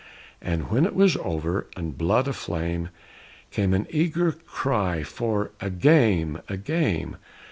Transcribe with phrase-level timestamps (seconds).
[0.41, 2.89] And when it was over, and blood aflame,
[3.51, 7.17] Came an eager cry for "A game!" "A game!"